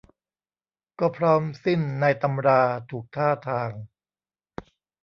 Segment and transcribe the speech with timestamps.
[0.99, 3.71] ก็พร้อมสิ้นในตำราถูกท่าทาง